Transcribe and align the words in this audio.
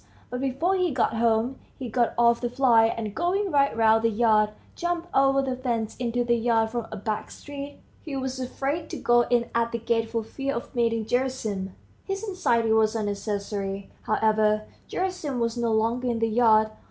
But 0.31 0.41
before 0.41 0.73
he 0.75 0.89
got 0.89 1.17
home, 1.17 1.59
he 1.77 1.87
got 1.87 2.15
off 2.17 2.41
the 2.41 2.49
fly, 2.49 2.85
and 2.87 3.13
going 3.13 3.51
right 3.51 3.77
round 3.77 4.03
the 4.03 4.09
yard, 4.09 4.49
jumped 4.75 5.07
over 5.13 5.43
the 5.43 5.55
fence 5.55 5.95
into 5.97 6.23
the 6.23 6.33
yard 6.33 6.71
from 6.71 6.87
a 6.91 6.97
back 6.97 7.29
street. 7.29 7.77
He 8.01 8.15
was 8.15 8.39
afraid 8.39 8.89
to 8.89 8.97
go 8.97 9.27
in 9.29 9.51
at 9.53 9.71
the 9.71 9.77
gate 9.77 10.09
for 10.09 10.23
fear 10.23 10.55
of 10.55 10.73
meeting 10.73 11.05
Gerasim. 11.05 11.75
His 12.03 12.23
anxiety 12.23 12.73
was 12.73 12.95
unnecessary, 12.95 13.91
however; 14.01 14.63
Gerasim 14.89 15.37
was 15.39 15.55
no 15.55 15.71
longer 15.71 16.07
in 16.07 16.17
the 16.17 16.27
yard. 16.29 16.71